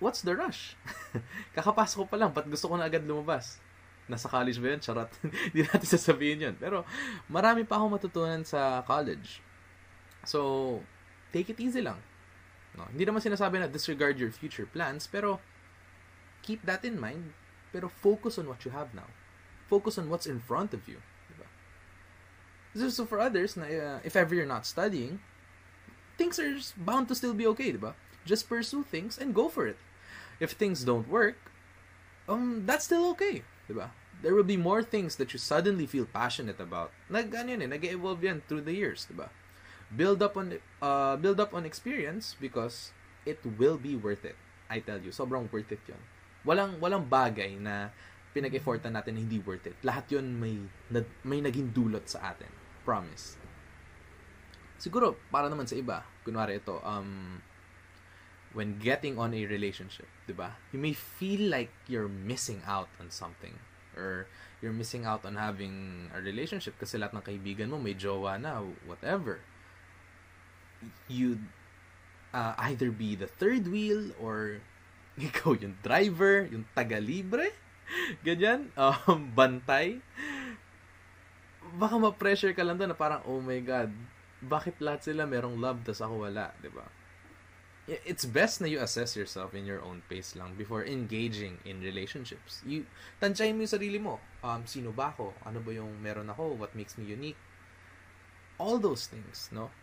what's 0.00 0.24
the 0.24 0.32
rush? 0.32 0.76
Kakapasok 1.56 2.04
ko 2.04 2.06
pa 2.08 2.16
lang, 2.16 2.32
ba't 2.32 2.48
gusto 2.48 2.68
ko 2.68 2.80
na 2.80 2.88
agad 2.88 3.04
lumabas? 3.04 3.60
Nasa 4.08 4.26
college 4.26 4.58
ba 4.58 4.74
yun? 4.74 4.80
Charot. 4.82 5.12
Hindi 5.52 5.62
natin 5.62 5.86
sasabihin 5.86 6.44
yun. 6.50 6.54
Pero, 6.58 6.82
marami 7.30 7.62
pa 7.62 7.78
akong 7.78 7.94
matutunan 7.94 8.42
sa 8.42 8.82
college. 8.82 9.38
So, 10.24 10.82
take 11.32 11.48
it 11.48 11.60
easy 11.60 11.80
lang. 11.80 12.02
No, 12.76 12.86
hindi 12.90 13.04
naman 13.04 13.22
sinasabi 13.22 13.58
na 13.58 13.66
disregard 13.66 14.18
your 14.18 14.30
future 14.30 14.66
plans, 14.66 15.08
pero 15.10 15.40
keep 16.42 16.62
that 16.66 16.84
in 16.84 17.00
mind, 17.00 17.34
pero 17.72 17.88
focus 17.88 18.38
on 18.38 18.46
what 18.46 18.64
you 18.64 18.70
have 18.70 18.94
now. 18.94 19.08
Focus 19.68 19.98
on 19.98 20.10
what's 20.10 20.26
in 20.26 20.38
front 20.38 20.74
of 20.74 20.86
you. 20.86 20.98
Diba? 21.30 21.46
So, 22.90 23.06
for 23.06 23.18
others, 23.18 23.56
na, 23.56 23.66
uh, 23.66 23.98
if 24.04 24.14
ever 24.14 24.34
you're 24.34 24.46
not 24.46 24.66
studying, 24.66 25.20
things 26.18 26.38
are 26.38 26.54
bound 26.76 27.08
to 27.08 27.14
still 27.14 27.34
be 27.34 27.46
okay, 27.48 27.72
diba? 27.72 27.94
Just 28.26 28.48
pursue 28.48 28.84
things 28.84 29.18
and 29.18 29.34
go 29.34 29.48
for 29.48 29.66
it. 29.66 29.78
If 30.38 30.52
things 30.52 30.84
don't 30.84 31.08
work, 31.08 31.36
um, 32.28 32.64
that's 32.66 32.84
still 32.84 33.10
okay, 33.16 33.42
diba? 33.68 33.90
There 34.22 34.34
will 34.34 34.44
be 34.44 34.60
more 34.60 34.82
things 34.84 35.16
that 35.16 35.32
you 35.32 35.38
suddenly 35.38 35.86
feel 35.86 36.04
passionate 36.04 36.60
about. 36.60 36.92
Nag, 37.08 37.34
ano 37.34 37.56
eh, 37.56 37.66
nag-evolve 37.66 38.22
yan 38.22 38.42
through 38.46 38.68
the 38.68 38.76
years, 38.76 39.08
diba? 39.08 39.32
Build 39.90 40.22
up 40.22 40.38
on, 40.38 40.54
uh, 40.82 41.18
build 41.18 41.42
up 41.42 41.50
on 41.50 41.66
experience 41.66 42.38
because 42.38 42.94
it 43.26 43.42
will 43.58 43.76
be 43.76 43.98
worth 43.98 44.24
it. 44.24 44.38
I 44.70 44.78
tell 44.78 45.02
you, 45.02 45.10
sobrang 45.10 45.50
worth 45.50 45.74
it 45.74 45.82
yun. 45.90 45.98
Walang, 46.46 46.78
walang 46.78 47.10
bagay 47.10 47.58
na 47.58 47.90
pinag-effortan 48.30 48.94
natin 48.94 49.18
na 49.18 49.20
hindi 49.26 49.42
worth 49.42 49.66
it. 49.66 49.74
Lahat 49.82 50.06
yun 50.14 50.38
may, 50.38 50.62
may 51.26 51.42
naging 51.42 51.74
dulot 51.74 52.06
sa 52.06 52.30
atin. 52.30 52.48
Promise. 52.86 53.34
Siguro, 54.78 55.18
para 55.28 55.50
naman 55.50 55.66
sa 55.66 55.74
iba, 55.74 56.06
kunwari 56.22 56.62
ito, 56.62 56.78
um, 56.86 57.42
when 58.54 58.78
getting 58.78 59.18
on 59.18 59.34
a 59.34 59.42
relationship, 59.44 60.06
di 60.24 60.32
ba? 60.32 60.56
You 60.72 60.78
may 60.78 60.94
feel 60.94 61.50
like 61.50 61.74
you're 61.90 62.08
missing 62.08 62.62
out 62.64 62.88
on 63.02 63.10
something. 63.10 63.58
Or 63.98 64.30
you're 64.62 64.72
missing 64.72 65.02
out 65.02 65.26
on 65.26 65.34
having 65.34 66.08
a 66.14 66.22
relationship 66.22 66.78
kasi 66.78 66.96
lahat 66.96 67.12
ng 67.18 67.26
kaibigan 67.26 67.68
mo 67.68 67.76
may 67.76 67.98
jowa 67.98 68.38
na, 68.38 68.62
whatever. 68.86 69.42
You'd 71.08 71.44
uh, 72.32 72.54
either 72.58 72.90
be 72.90 73.14
the 73.14 73.26
third 73.26 73.68
wheel 73.68 74.10
or 74.18 74.62
ikaw 75.20 75.58
yung 75.58 75.76
driver, 75.82 76.48
yung 76.48 76.64
taga-libre, 76.72 77.52
ganyan, 78.26 78.70
um, 78.78 79.30
bantay. 79.34 79.98
Baka 81.76 81.94
ma-pressure 81.98 82.54
ka 82.56 82.64
lang 82.64 82.78
doon 82.80 82.94
na 82.94 82.98
parang, 82.98 83.22
oh 83.26 83.42
my 83.42 83.58
God, 83.60 83.92
bakit 84.40 84.80
lahat 84.80 85.04
sila 85.04 85.28
merong 85.28 85.60
love 85.60 85.84
tas 85.84 86.00
ako 86.00 86.24
wala, 86.24 86.54
di 86.64 86.72
ba? 86.72 86.86
It's 87.90 88.22
best 88.22 88.62
na 88.62 88.70
you 88.70 88.78
assess 88.78 89.18
yourself 89.18 89.50
in 89.50 89.66
your 89.66 89.82
own 89.82 90.06
pace 90.06 90.38
lang 90.38 90.54
before 90.54 90.86
engaging 90.86 91.58
in 91.66 91.82
relationships. 91.82 92.62
You, 92.62 92.86
tansyahin 93.18 93.58
mo 93.58 93.66
yung 93.66 93.74
sarili 93.74 93.98
mo. 93.98 94.22
Um, 94.46 94.62
sino 94.62 94.94
ba 94.94 95.10
ako? 95.10 95.34
Ano 95.42 95.58
ba 95.58 95.74
yung 95.74 95.98
meron 95.98 96.30
ako? 96.30 96.54
What 96.54 96.78
makes 96.78 96.94
me 96.94 97.10
unique? 97.10 97.40
All 98.62 98.78
those 98.78 99.10
things, 99.10 99.50
no? 99.50 99.74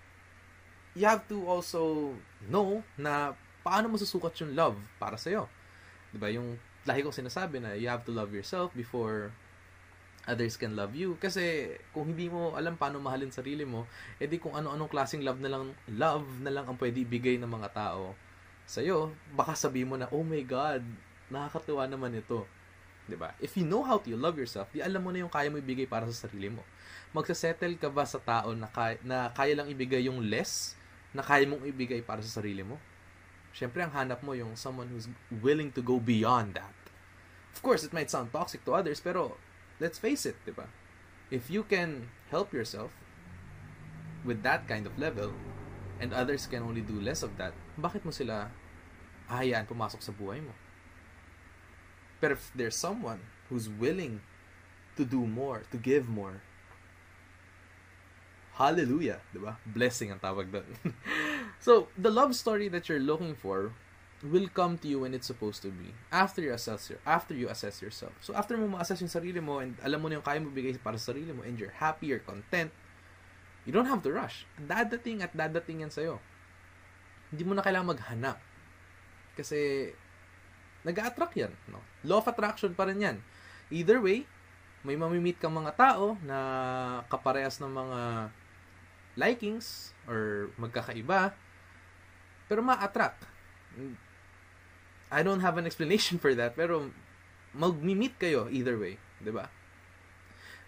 You 0.98 1.06
have 1.06 1.30
to 1.30 1.46
also 1.46 2.14
know 2.50 2.82
na 2.98 3.38
paano 3.62 3.94
mo 3.94 4.02
susukat 4.02 4.34
yung 4.42 4.58
love 4.58 4.78
para 4.98 5.14
sa'yo. 5.14 5.46
Diba? 6.10 6.34
Yung 6.34 6.58
lahi 6.90 7.06
ko 7.06 7.14
sinasabi 7.14 7.62
na 7.62 7.78
you 7.78 7.86
have 7.86 8.02
to 8.02 8.16
love 8.16 8.34
yourself 8.34 8.74
before 8.74 9.30
others 10.26 10.58
can 10.58 10.74
love 10.74 10.98
you. 10.98 11.14
Kasi 11.22 11.78
kung 11.94 12.10
hindi 12.10 12.34
mo 12.34 12.58
alam 12.58 12.76
paano 12.76 12.98
mahalin 12.98 13.30
sarili 13.30 13.62
mo, 13.64 13.86
edi 14.18 14.42
kung 14.42 14.58
ano-anong 14.58 14.90
klaseng 14.90 15.22
love 15.22 15.38
na 15.38 15.54
lang, 15.54 15.78
love 15.94 16.26
na 16.42 16.50
lang 16.50 16.66
ang 16.66 16.76
pwede 16.82 17.06
ibigay 17.06 17.38
ng 17.38 17.48
mga 17.48 17.70
tao 17.78 18.18
sa'yo, 18.68 19.16
baka 19.32 19.56
sabihin 19.56 19.88
mo 19.88 19.96
na, 19.96 20.12
oh 20.12 20.28
my 20.28 20.44
God, 20.44 20.84
nakakatuwa 21.32 21.88
naman 21.88 22.20
ito. 22.20 22.44
'di 23.08 23.16
ba? 23.16 23.32
If 23.40 23.56
you 23.56 23.64
know 23.64 23.82
how 23.88 23.98
to 24.04 24.12
love 24.20 24.36
yourself, 24.36 24.68
di 24.76 24.84
alam 24.84 25.00
mo 25.00 25.16
na 25.16 25.24
yung 25.24 25.32
kaya 25.32 25.48
mo 25.48 25.58
ibigay 25.58 25.88
para 25.88 26.04
sa 26.12 26.28
sarili 26.28 26.52
mo. 26.52 26.62
Magsasettle 27.16 27.80
ka 27.80 27.88
ba 27.88 28.04
sa 28.04 28.20
tao 28.20 28.52
na 28.52 28.68
kaya, 28.68 29.00
na 29.02 29.32
kaya 29.32 29.56
lang 29.56 29.72
ibigay 29.72 30.06
yung 30.12 30.28
less 30.28 30.76
na 31.18 31.26
kaya 31.26 31.50
mong 31.50 31.66
ibigay 31.66 32.06
para 32.06 32.22
sa 32.22 32.38
sarili 32.38 32.62
mo? 32.62 32.78
Siyempre, 33.58 33.82
ang 33.82 33.90
hanap 33.98 34.22
mo 34.22 34.38
yung 34.38 34.54
someone 34.54 34.86
who's 34.94 35.10
willing 35.34 35.74
to 35.74 35.82
go 35.82 35.98
beyond 35.98 36.54
that. 36.54 36.78
Of 37.58 37.66
course, 37.66 37.82
it 37.82 37.90
might 37.90 38.14
sound 38.14 38.30
toxic 38.30 38.62
to 38.70 38.78
others, 38.78 39.02
pero 39.02 39.42
let's 39.82 39.98
face 39.98 40.30
it, 40.30 40.38
di 40.46 40.54
ba? 40.54 40.70
If 41.34 41.50
you 41.50 41.66
can 41.66 42.14
help 42.30 42.54
yourself 42.54 42.94
with 44.22 44.46
that 44.46 44.70
kind 44.70 44.86
of 44.86 45.02
level, 45.02 45.34
and 45.98 46.14
others 46.14 46.46
can 46.46 46.62
only 46.62 46.86
do 46.86 47.02
less 47.02 47.26
of 47.26 47.34
that, 47.42 47.58
bakit 47.74 48.06
mo 48.06 48.14
sila 48.14 48.54
hahayaan 49.26 49.66
pumasok 49.66 50.06
sa 50.06 50.14
buhay 50.14 50.46
mo? 50.46 50.54
But 52.22 52.38
if 52.38 52.54
there's 52.54 52.78
someone 52.78 53.26
who's 53.50 53.70
willing 53.70 54.22
to 54.98 55.06
do 55.06 55.26
more, 55.26 55.66
to 55.74 55.78
give 55.78 56.06
more, 56.10 56.46
hallelujah, 58.58 59.22
di 59.30 59.38
ba? 59.38 59.62
Blessing 59.64 60.10
ang 60.10 60.22
tawag 60.22 60.50
doon. 60.50 60.66
So, 61.58 61.90
the 61.98 62.14
love 62.14 62.38
story 62.38 62.70
that 62.70 62.86
you're 62.86 63.02
looking 63.02 63.34
for 63.34 63.74
will 64.22 64.46
come 64.50 64.78
to 64.82 64.88
you 64.90 65.02
when 65.02 65.18
it's 65.18 65.26
supposed 65.26 65.66
to 65.66 65.74
be. 65.74 65.90
After 66.14 66.42
you 66.42 66.54
assess 66.54 66.90
your, 66.90 67.02
after 67.02 67.34
you 67.34 67.50
assess 67.50 67.82
yourself. 67.82 68.14
So, 68.22 68.38
after 68.38 68.54
mo 68.58 68.78
ma-assess 68.78 69.02
yung 69.02 69.10
sarili 69.10 69.42
mo 69.42 69.58
and 69.58 69.74
alam 69.82 70.02
mo 70.02 70.10
na 70.10 70.22
yung 70.22 70.26
kaya 70.26 70.38
mo 70.38 70.54
bigay 70.54 70.78
para 70.78 71.02
sa 71.02 71.14
sarili 71.14 71.34
mo 71.34 71.42
and 71.42 71.58
you're 71.58 71.74
happy, 71.82 72.14
you're 72.14 72.22
content, 72.22 72.70
you 73.66 73.74
don't 73.74 73.90
have 73.90 74.06
to 74.06 74.14
rush. 74.14 74.46
Dadating 74.58 75.26
at 75.26 75.34
dadating 75.34 75.82
yan 75.82 75.90
sa'yo. 75.90 76.22
Hindi 77.34 77.42
mo 77.42 77.58
na 77.58 77.66
kailangan 77.66 77.98
maghanap. 77.98 78.38
Kasi, 79.34 79.90
nag-attract 80.86 81.34
yan. 81.38 81.54
No? 81.70 81.82
Law 82.06 82.22
of 82.22 82.30
attraction 82.30 82.78
pa 82.78 82.86
rin 82.86 83.02
yan. 83.02 83.18
Either 83.74 83.98
way, 83.98 84.30
may 84.86 84.96
mamimit 84.96 85.42
kang 85.42 85.54
mga 85.54 85.74
tao 85.76 86.16
na 86.24 86.38
kaparehas 87.10 87.60
ng 87.60 87.70
mga 87.70 88.00
likings 89.18 89.92
or 90.06 90.54
magkakaiba 90.56 91.34
pero 92.48 92.64
ma-attract. 92.64 93.28
I 95.12 95.20
don't 95.20 95.44
have 95.44 95.60
an 95.60 95.68
explanation 95.68 96.16
for 96.16 96.32
that, 96.36 96.56
pero 96.56 96.92
mag-meet 97.52 98.16
kayo 98.20 98.48
either 98.48 98.80
way, 98.80 99.00
'di 99.20 99.36
ba? 99.36 99.52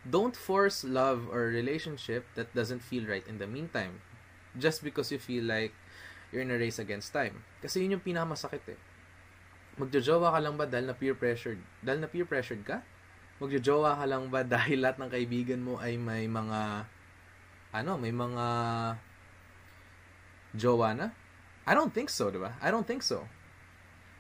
Don't 0.04 0.36
force 0.36 0.88
love 0.88 1.28
or 1.28 1.52
relationship 1.52 2.24
that 2.36 2.52
doesn't 2.56 2.84
feel 2.84 3.04
right 3.04 3.24
in 3.28 3.40
the 3.40 3.48
meantime 3.48 4.00
just 4.56 4.80
because 4.80 5.12
you 5.12 5.20
feel 5.20 5.44
like 5.44 5.76
you're 6.32 6.44
in 6.44 6.52
a 6.52 6.60
race 6.60 6.80
against 6.80 7.12
time. 7.12 7.44
Kasi 7.60 7.84
yun 7.84 8.00
yung 8.00 8.06
pinakamasakit 8.06 8.64
eh. 8.76 8.80
Magjojowa 9.76 10.32
ka 10.32 10.40
lang 10.40 10.56
ba 10.56 10.68
dahil 10.68 10.88
na 10.88 10.96
peer 10.96 11.16
pressured? 11.16 11.60
Dahil 11.84 12.00
na 12.00 12.08
peer 12.08 12.24
pressured 12.24 12.64
ka? 12.64 12.80
Magjojowa 13.44 14.00
ka 14.00 14.06
lang 14.08 14.32
ba 14.32 14.44
dahil 14.44 14.84
lahat 14.84 15.04
ng 15.04 15.12
kaibigan 15.12 15.62
mo 15.64 15.80
ay 15.80 16.00
may 16.00 16.28
mga 16.32 16.88
ano, 17.74 17.98
may 17.98 18.12
mga 18.14 18.46
jowa 20.58 20.98
na? 20.98 21.14
I 21.70 21.78
don't 21.78 21.94
think 21.94 22.10
so, 22.10 22.34
di 22.34 22.42
ba? 22.42 22.58
I 22.62 22.74
don't 22.74 22.86
think 22.86 23.06
so. 23.06 23.30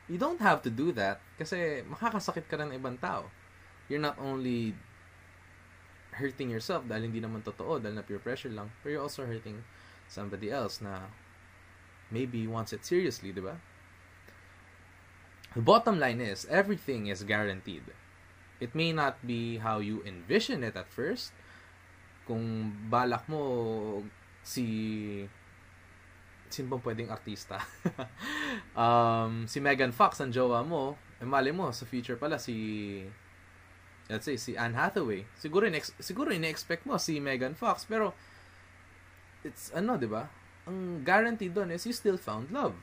You 0.09 0.17
don't 0.17 0.41
have 0.41 0.61
to 0.65 0.71
do 0.73 0.93
that 0.97 1.21
kasi 1.37 1.85
makakasakit 1.85 2.45
ka 2.49 2.57
rin 2.57 2.73
ng 2.73 2.81
ibang 2.81 2.97
tao. 2.97 3.29
You're 3.89 4.01
not 4.01 4.17
only 4.21 4.77
hurting 6.13 6.49
yourself 6.49 6.85
dahil 6.85 7.09
hindi 7.09 7.21
naman 7.21 7.41
totoo, 7.41 7.81
dahil 7.81 7.97
na 7.97 8.05
peer 8.05 8.21
pressure 8.21 8.53
lang, 8.53 8.69
but 8.81 8.93
you're 8.93 9.01
also 9.01 9.25
hurting 9.25 9.65
somebody 10.09 10.53
else 10.53 10.81
na 10.81 11.09
maybe 12.09 12.45
wants 12.45 12.73
it 12.73 12.85
seriously, 12.85 13.33
di 13.33 13.41
ba? 13.41 13.57
The 15.57 15.65
bottom 15.65 15.97
line 15.97 16.21
is, 16.21 16.45
everything 16.49 17.09
is 17.09 17.25
guaranteed. 17.25 17.89
It 18.61 18.77
may 18.77 18.93
not 18.93 19.25
be 19.25 19.57
how 19.57 19.79
you 19.81 20.05
envision 20.05 20.61
it 20.61 20.77
at 20.77 20.93
first. 20.93 21.33
Kung 22.29 22.69
balak 22.93 23.25
mo 23.25 23.41
si 24.45 24.65
sino 26.49 26.75
bang 26.75 26.83
pwedeng 26.85 27.09
artista? 27.13 27.61
um, 28.77 29.45
si 29.45 29.61
Megan 29.61 29.93
Fox, 29.93 30.21
ang 30.21 30.33
jowa 30.33 30.65
mo, 30.65 30.97
eh, 31.21 31.25
mali 31.25 31.53
mo, 31.53 31.69
sa 31.69 31.85
future 31.85 32.17
pala 32.17 32.41
si, 32.41 33.05
let's 34.09 34.25
say, 34.25 34.35
si 34.35 34.57
Anne 34.57 34.73
Hathaway. 34.73 35.29
Siguro, 35.37 35.69
in 35.69 35.77
siguro 36.01 36.33
ine-expect 36.33 36.89
mo 36.89 36.97
si 36.97 37.21
Megan 37.21 37.53
Fox, 37.53 37.85
pero, 37.85 38.17
it's, 39.45 39.69
ano, 39.77 39.95
di 39.95 40.09
ba? 40.09 40.25
Ang 40.65 41.05
guarantee 41.05 41.53
doon 41.53 41.69
is 41.73 41.85
you 41.85 41.93
still 41.93 42.17
found 42.17 42.49
love. 42.49 42.75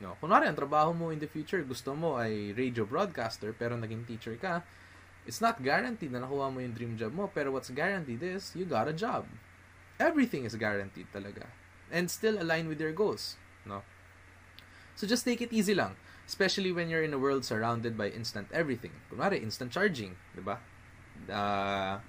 No, 0.00 0.16
kunwari, 0.22 0.48
ang 0.48 0.56
trabaho 0.56 0.96
mo 0.96 1.12
in 1.12 1.20
the 1.20 1.28
future, 1.28 1.60
gusto 1.66 1.92
mo 1.92 2.16
ay 2.16 2.56
radio 2.56 2.88
broadcaster, 2.88 3.52
pero 3.52 3.76
naging 3.76 4.08
teacher 4.08 4.38
ka, 4.40 4.64
it's 5.28 5.44
not 5.44 5.60
guaranteed 5.60 6.08
na 6.08 6.24
nakuha 6.24 6.48
mo 6.48 6.64
yung 6.64 6.72
dream 6.72 6.96
job 6.96 7.12
mo, 7.12 7.28
pero 7.28 7.52
what's 7.52 7.68
guaranteed 7.68 8.24
is, 8.24 8.56
you 8.56 8.64
got 8.64 8.88
a 8.88 8.96
job. 8.96 9.28
Everything 10.00 10.48
is 10.48 10.56
guaranteed 10.56 11.12
talaga 11.12 11.44
and 11.92 12.08
still 12.08 12.40
align 12.40 12.64
with 12.64 12.80
your 12.80 12.96
goals. 12.96 13.36
No? 13.68 13.84
So 14.96 15.04
just 15.04 15.28
take 15.28 15.44
it 15.44 15.52
easy 15.52 15.76
lang. 15.76 16.00
Especially 16.24 16.72
when 16.72 16.88
you're 16.88 17.04
in 17.04 17.12
a 17.12 17.20
world 17.20 17.44
surrounded 17.44 17.96
by 17.96 18.08
instant 18.08 18.48
everything. 18.52 18.92
Kunwari, 19.12 19.40
instant 19.40 19.72
charging. 19.72 20.16
di 20.36 20.44
ba? 20.44 20.60
Uh, 21.28 22.00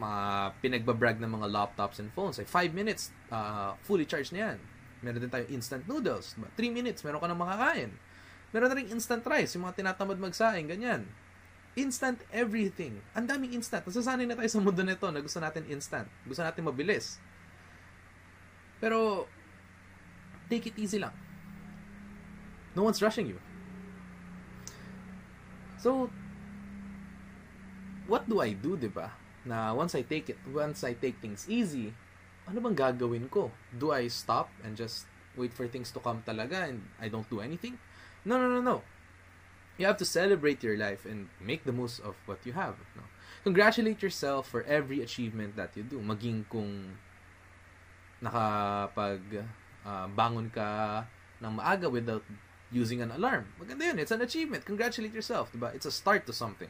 mga 0.00 0.20
pinagbabrag 0.64 1.20
ng 1.20 1.28
mga 1.28 1.48
laptops 1.52 2.00
and 2.00 2.08
phones. 2.16 2.40
Like, 2.40 2.48
5 2.48 2.72
minutes, 2.72 3.12
uh, 3.28 3.76
fully 3.84 4.08
charged 4.08 4.32
na 4.32 4.52
yan. 4.52 4.58
Meron 5.04 5.20
din 5.20 5.32
tayo 5.32 5.44
instant 5.52 5.84
noodles. 5.84 6.32
Diba? 6.36 6.48
3 6.56 6.72
minutes, 6.72 7.04
meron 7.04 7.20
ka 7.20 7.28
nang 7.28 7.40
makakain. 7.40 7.92
Meron 8.56 8.68
na 8.72 8.76
rin 8.80 8.88
instant 8.88 9.24
rice, 9.28 9.52
yung 9.56 9.68
mga 9.68 9.84
tinatamad 9.84 10.16
magsaing, 10.16 10.68
ganyan. 10.68 11.04
Instant 11.80 12.20
everything. 12.28 13.00
Ang 13.16 13.24
daming 13.24 13.56
instant. 13.56 13.80
Nasasanay 13.88 14.28
na 14.28 14.36
tayo 14.36 14.52
sa 14.52 14.60
mundo 14.60 14.84
nito 14.84 15.08
na 15.08 15.24
gusto 15.24 15.40
natin 15.40 15.64
instant. 15.72 16.04
Gusto 16.28 16.44
natin 16.44 16.68
mabilis. 16.68 17.16
Pero, 18.84 19.24
take 20.52 20.68
it 20.68 20.76
easy 20.76 21.00
lang. 21.00 21.16
No 22.76 22.84
one's 22.84 23.00
rushing 23.00 23.32
you. 23.32 23.40
So, 25.80 26.12
what 28.04 28.28
do 28.28 28.44
I 28.44 28.52
do, 28.52 28.76
di 28.76 28.92
ba? 28.92 29.16
Na 29.48 29.72
once 29.72 29.96
I 29.96 30.04
take 30.04 30.28
it, 30.28 30.38
once 30.52 30.84
I 30.84 30.92
take 30.92 31.16
things 31.24 31.48
easy, 31.48 31.96
ano 32.44 32.60
bang 32.60 32.76
gagawin 32.76 33.32
ko? 33.32 33.48
Do 33.72 33.96
I 33.96 34.12
stop 34.12 34.52
and 34.60 34.76
just 34.76 35.08
wait 35.32 35.56
for 35.56 35.64
things 35.64 35.88
to 35.96 36.00
come 36.04 36.20
talaga 36.28 36.68
and 36.68 36.84
I 37.00 37.08
don't 37.08 37.24
do 37.32 37.40
anything? 37.40 37.80
No, 38.28 38.36
no, 38.36 38.52
no, 38.52 38.60
no. 38.60 38.84
You 39.80 39.88
have 39.88 39.96
to 39.96 40.04
celebrate 40.04 40.60
your 40.60 40.76
life 40.76 41.08
and 41.08 41.32
make 41.40 41.64
the 41.64 41.72
most 41.72 42.04
of 42.04 42.12
what 42.28 42.44
you 42.44 42.52
have. 42.52 42.76
No? 42.92 43.00
Congratulate 43.48 44.04
yourself 44.04 44.44
for 44.44 44.60
every 44.68 45.00
achievement 45.00 45.56
that 45.56 45.72
you 45.72 45.80
do. 45.80 46.04
Maging 46.04 46.44
kung 46.52 47.00
nakapag 48.20 49.24
uh, 49.80 50.06
bangon 50.12 50.52
ka 50.52 51.08
ng 51.40 51.56
maaga 51.56 51.88
without 51.88 52.20
using 52.68 53.00
an 53.00 53.08
alarm. 53.08 53.48
Maganda 53.56 53.88
yun. 53.88 53.98
It's 53.98 54.12
an 54.12 54.20
achievement. 54.20 54.68
Congratulate 54.68 55.16
yourself. 55.16 55.48
Diba? 55.48 55.72
It's 55.72 55.88
a 55.88 55.90
start 55.90 56.28
to 56.28 56.36
something. 56.36 56.68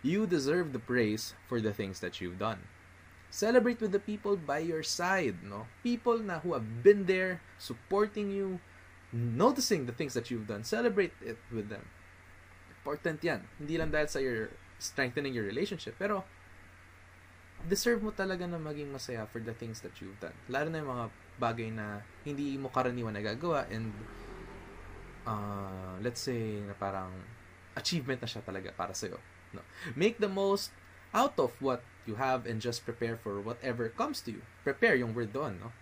You 0.00 0.24
deserve 0.24 0.72
the 0.72 0.80
praise 0.80 1.36
for 1.44 1.60
the 1.60 1.76
things 1.76 2.00
that 2.00 2.24
you've 2.24 2.40
done. 2.40 2.64
Celebrate 3.28 3.84
with 3.84 3.92
the 3.92 4.00
people 4.00 4.40
by 4.40 4.64
your 4.64 4.80
side, 4.80 5.44
no? 5.44 5.68
People 5.84 6.24
na 6.24 6.40
who 6.40 6.56
have 6.56 6.80
been 6.80 7.04
there, 7.04 7.44
supporting 7.60 8.32
you, 8.32 8.64
noticing 9.12 9.84
the 9.84 9.92
things 9.92 10.16
that 10.16 10.32
you've 10.32 10.48
done, 10.48 10.64
celebrate 10.64 11.12
it 11.20 11.36
with 11.52 11.68
them. 11.68 11.84
Important 12.86 13.18
yan. 13.18 13.42
Hindi 13.58 13.74
lang 13.74 13.90
dahil 13.90 14.06
sa 14.06 14.22
your 14.22 14.54
strengthening 14.78 15.34
your 15.34 15.42
relationship, 15.42 15.98
pero 15.98 16.22
deserve 17.66 17.98
mo 17.98 18.14
talaga 18.14 18.46
na 18.46 18.62
maging 18.62 18.94
masaya 18.94 19.26
for 19.26 19.42
the 19.42 19.50
things 19.50 19.82
that 19.82 19.90
you've 19.98 20.14
done. 20.22 20.38
Lalo 20.46 20.70
na 20.70 20.78
yung 20.78 20.92
mga 20.94 21.06
bagay 21.42 21.68
na 21.74 22.06
hindi 22.22 22.54
mo 22.54 22.70
karaniwan 22.70 23.18
nagagawa 23.18 23.66
and 23.74 23.90
uh, 25.26 25.98
let's 25.98 26.22
say 26.22 26.62
na 26.62 26.78
parang 26.78 27.10
achievement 27.74 28.22
na 28.22 28.30
siya 28.30 28.46
talaga 28.46 28.70
para 28.70 28.94
sa'yo. 28.94 29.18
No? 29.50 29.66
Make 29.98 30.22
the 30.22 30.30
most 30.30 30.70
out 31.10 31.34
of 31.42 31.58
what 31.58 31.82
you 32.06 32.14
have 32.14 32.46
and 32.46 32.62
just 32.62 32.86
prepare 32.86 33.18
for 33.18 33.42
whatever 33.42 33.90
comes 33.90 34.22
to 34.22 34.30
you. 34.30 34.46
Prepare 34.62 34.94
yung 34.94 35.10
word 35.10 35.34
doon, 35.34 35.58
no? 35.58 35.74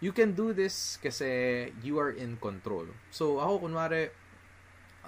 you 0.00 0.12
can 0.16 0.32
do 0.32 0.52
this 0.56 0.96
kasi 0.96 1.68
you 1.84 2.00
are 2.00 2.10
in 2.10 2.40
control. 2.40 2.88
So, 3.12 3.38
ako, 3.38 3.68
kunwari, 3.68 4.08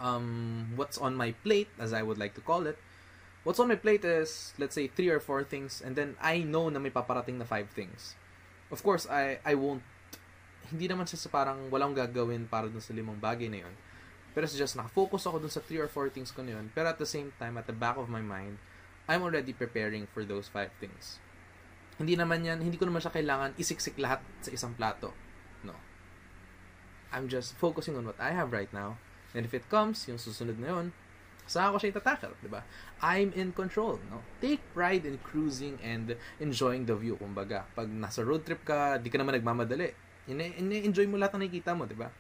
um, 0.01 0.73
what's 0.77 0.99
on 0.99 1.15
my 1.15 1.33
plate, 1.43 1.69
as 1.79 1.93
I 1.93 2.03
would 2.03 2.19
like 2.19 2.35
to 2.35 2.45
call 2.45 2.67
it, 2.67 2.79
what's 3.45 3.59
on 3.59 3.69
my 3.69 3.77
plate 3.77 4.05
is, 4.05 4.55
let's 4.59 4.75
say, 4.75 4.87
three 4.87 5.09
or 5.09 5.21
four 5.21 5.45
things, 5.45 5.83
and 5.85 5.97
then 5.97 6.17
I 6.23 6.43
know 6.43 6.69
na 6.69 6.79
may 6.79 6.91
paparating 6.91 7.39
na 7.39 7.45
five 7.45 7.71
things. 7.71 8.15
Of 8.71 8.83
course, 8.83 9.05
I, 9.11 9.39
I 9.45 9.55
won't, 9.55 9.83
hindi 10.71 10.89
naman 10.89 11.05
siya 11.05 11.21
sa 11.21 11.29
parang 11.29 11.69
walang 11.69 11.93
gagawin 11.93 12.49
para 12.49 12.71
dun 12.71 12.81
sa 12.81 12.97
limang 12.97 13.21
bagay 13.21 13.51
na 13.51 13.67
yun. 13.69 13.75
Pero 14.33 14.49
it's 14.49 14.57
just, 14.57 14.79
nakafocus 14.79 15.29
ako 15.29 15.45
dun 15.45 15.53
sa 15.53 15.61
three 15.61 15.77
or 15.77 15.91
four 15.91 16.09
things 16.09 16.33
ko 16.33 16.41
na 16.41 16.57
yun. 16.57 16.73
Pero 16.73 16.89
at 16.89 16.97
the 16.97 17.05
same 17.05 17.37
time, 17.37 17.61
at 17.61 17.69
the 17.69 17.77
back 17.77 18.01
of 18.01 18.09
my 18.09 18.25
mind, 18.25 18.57
I'm 19.05 19.21
already 19.21 19.53
preparing 19.53 20.09
for 20.09 20.25
those 20.25 20.49
five 20.49 20.73
things. 20.81 21.21
Hindi 22.01 22.17
naman 22.17 22.41
yan, 22.41 22.65
hindi 22.65 22.81
ko 22.81 22.89
naman 22.89 23.05
siya 23.05 23.13
kailangan 23.13 23.53
isiksik 23.61 24.01
lahat 24.01 24.25
sa 24.41 24.49
isang 24.49 24.73
plato. 24.73 25.13
No. 25.61 25.77
I'm 27.13 27.29
just 27.29 27.53
focusing 27.61 27.93
on 28.01 28.09
what 28.09 28.17
I 28.17 28.33
have 28.33 28.57
right 28.57 28.73
now. 28.73 28.97
And 29.33 29.49
if 29.49 29.53
it 29.57 29.69
comes, 29.73 30.05
yung 30.09 30.21
susunod 30.21 30.61
na 30.61 30.69
yun, 30.77 30.87
saan 31.49 31.73
ko 31.73 31.81
siya 31.81 31.97
itatakal, 31.97 32.37
di 32.39 32.49
ba? 32.49 32.63
I'm 33.01 33.33
in 33.33 33.57
control, 33.57 33.99
no? 34.13 34.23
Take 34.39 34.61
pride 34.77 35.09
in 35.09 35.19
cruising 35.25 35.81
and 35.83 36.15
enjoying 36.39 36.85
the 36.85 36.97
view, 36.97 37.17
kumbaga. 37.17 37.65
Pag 37.73 37.89
nasa 37.89 38.23
road 38.23 38.45
trip 38.45 38.63
ka, 38.63 39.01
di 39.01 39.09
ka 39.09 39.17
naman 39.17 39.37
nagmamadali. 39.41 39.93
Ine-enjoy 40.31 41.09
mo 41.11 41.19
lahat 41.19 41.41
ng 41.41 41.49
nakikita 41.49 41.75
mo, 41.75 41.89
di 41.89 41.97
ba? 41.99 42.13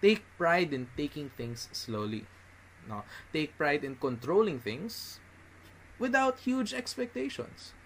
Take 0.00 0.24
pride 0.38 0.72
in 0.72 0.90
taking 0.94 1.30
things 1.34 1.70
slowly. 1.70 2.26
No? 2.90 3.06
Take 3.30 3.54
pride 3.54 3.86
in 3.86 3.94
controlling 4.00 4.58
things 4.58 5.22
without 6.02 6.42
huge 6.42 6.74
expectations. 6.74 7.76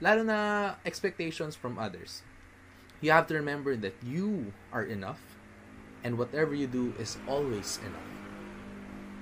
lalo 0.00 0.22
na 0.22 0.74
expectations 0.84 1.56
from 1.56 1.78
others. 1.78 2.22
You 3.00 3.12
have 3.12 3.26
to 3.28 3.34
remember 3.34 3.76
that 3.76 3.94
you 4.04 4.52
are 4.72 4.84
enough 4.84 5.20
and 6.06 6.14
whatever 6.14 6.54
you 6.54 6.70
do 6.70 6.94
is 7.02 7.18
always 7.26 7.82
enough. 7.82 8.10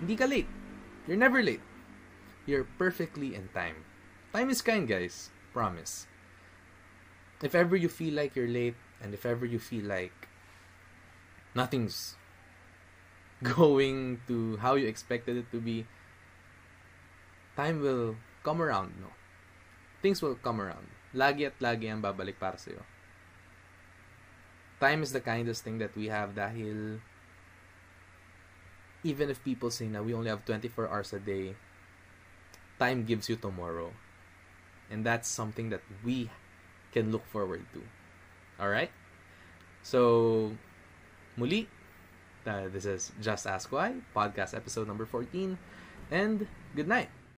Hindi 0.05 0.20
ka 0.20 0.29
late. 0.29 0.51
You're 1.09 1.16
never 1.16 1.40
late. 1.40 1.64
You're 2.44 2.68
perfectly 2.77 3.33
in 3.33 3.49
time. 3.57 3.88
Time 4.37 4.53
is 4.53 4.61
kind, 4.61 4.85
guys. 4.85 5.33
Promise. 5.57 6.05
If 7.40 7.57
ever 7.57 7.73
you 7.73 7.88
feel 7.88 8.12
like 8.12 8.37
you're 8.37 8.53
late 8.53 8.77
and 9.01 9.16
if 9.16 9.25
ever 9.25 9.49
you 9.49 9.57
feel 9.57 9.88
like 9.88 10.29
nothing's 11.57 12.20
going 13.57 14.20
to 14.29 14.61
how 14.61 14.77
you 14.77 14.85
expected 14.85 15.40
it 15.40 15.49
to 15.57 15.64
be, 15.64 15.88
time 17.57 17.81
will 17.81 18.20
come 18.44 18.61
around, 18.61 19.01
no? 19.01 19.09
things 20.05 20.20
will 20.20 20.37
come 20.37 20.61
around. 20.61 20.85
Lagi 21.16 21.49
at 21.49 21.57
lagi 21.64 21.88
ang 21.88 22.05
babalik 22.05 22.37
para 22.37 22.61
sa'yo. 22.61 22.85
Time 24.85 25.01
is 25.01 25.16
the 25.16 25.25
kindest 25.25 25.64
thing 25.64 25.81
that 25.81 25.97
we 25.97 26.12
have 26.12 26.37
dahil 26.37 27.01
even 29.01 29.33
if 29.33 29.40
people 29.40 29.73
say 29.73 29.88
na 29.88 30.05
we 30.05 30.12
only 30.12 30.29
have 30.29 30.44
24 30.44 30.92
hours 30.92 31.16
a 31.16 31.20
day, 31.25 31.57
time 32.77 33.09
gives 33.09 33.33
you 33.33 33.37
tomorrow. 33.40 33.97
And 34.92 35.01
that's 35.01 35.25
something 35.25 35.73
that 35.73 35.81
we 36.05 36.29
can 36.92 37.09
look 37.09 37.25
forward 37.25 37.64
to. 37.73 37.81
Alright? 38.61 38.92
So, 39.81 40.53
muli, 41.40 41.64
uh, 42.44 42.68
this 42.68 42.85
is 42.85 43.09
Just 43.25 43.49
Ask 43.49 43.73
Why, 43.73 44.05
podcast 44.12 44.53
episode 44.53 44.85
number 44.85 45.09
14, 45.09 45.57
and 46.12 46.44
good 46.77 46.88
night. 46.88 47.09